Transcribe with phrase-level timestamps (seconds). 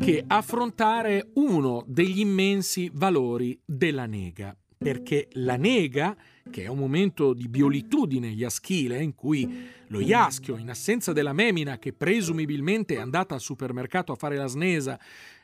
[0.00, 4.56] perché affrontare uno degli immensi valori della nega.
[4.78, 6.16] Perché la nega,
[6.50, 11.78] che è un momento di biolitudine iaschile, in cui lo iaschio, in assenza della memina
[11.78, 14.98] che presumibilmente è andata al supermercato a fare la snesa,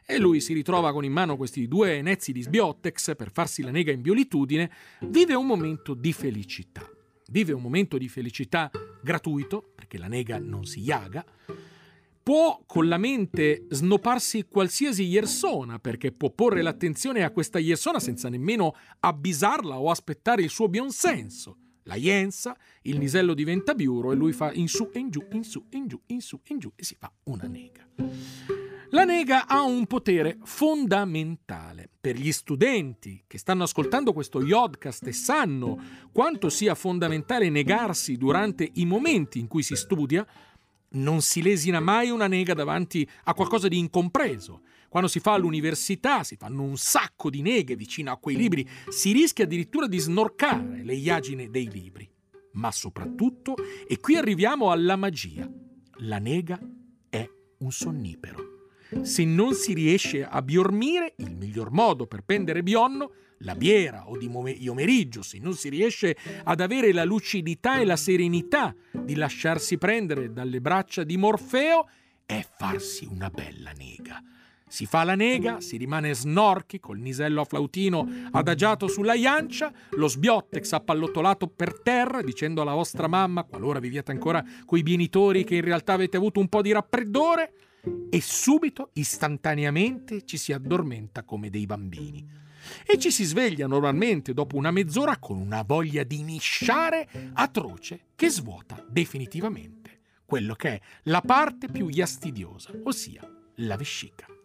[0.07, 3.71] e lui si ritrova con in mano questi due nezzi di sbiottex per farsi la
[3.71, 4.71] nega in biolitudine,
[5.01, 6.91] vive un momento di felicità.
[7.29, 8.71] Vive un momento di felicità
[9.03, 11.23] gratuito, perché la nega non si iaga,
[12.27, 18.29] può con la mente snoparsi qualsiasi iersona perché può porre l'attenzione a questa iersona senza
[18.29, 21.59] nemmeno avvisarla o aspettare il suo buon senso.
[21.85, 25.45] La ienza, il nisello diventa biuro e lui fa in su e in giù, in
[25.45, 27.87] su e in giù, in su e in giù e si fa una nega.
[28.91, 31.89] La nega ha un potere fondamentale.
[32.01, 35.81] Per gli studenti che stanno ascoltando questo Yodcast e sanno
[36.11, 40.27] quanto sia fondamentale negarsi durante i momenti in cui si studia,
[40.91, 44.63] non si lesina mai una nega davanti a qualcosa di incompreso.
[44.89, 49.13] Quando si fa all'università si fanno un sacco di neghe vicino a quei libri, si
[49.13, 52.09] rischia addirittura di snorcare le iagine dei libri.
[52.53, 53.55] Ma soprattutto,
[53.87, 55.51] e qui arriviamo alla magia,
[55.99, 56.59] la nega
[57.11, 58.55] è un sonnifero.
[59.03, 63.11] Se non si riesce a biormire, il miglior modo per pendere bionno
[63.41, 67.97] la biera o di pomeriggio, se non si riesce ad avere la lucidità e la
[67.97, 68.75] serenità
[69.07, 71.89] di lasciarsi prendere dalle braccia di Morfeo,
[72.27, 74.21] è farsi una bella nega.
[74.69, 80.09] Si fa la nega, si rimane snorchi col nisello a flautino adagiato sulla iancia, lo
[80.09, 85.63] sbiottex appallottolato per terra, dicendo alla vostra mamma, qualora viviate ancora coi genitori che in
[85.63, 87.53] realtà avete avuto un po' di raffreddore,
[88.11, 92.45] e subito, istantaneamente, ci si addormenta come dei bambini
[92.85, 98.29] e ci si sveglia normalmente dopo una mezz'ora con una voglia di nisciare atroce che
[98.29, 103.23] svuota definitivamente quello che è la parte più iastidiosa, ossia
[103.57, 104.36] la vescica.